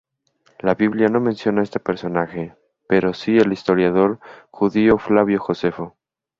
[0.61, 2.55] La Biblia no menciona a este personaje,
[2.87, 5.95] pero sí el historiador judío Flavio Josefo.